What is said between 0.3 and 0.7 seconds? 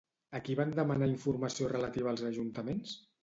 A qui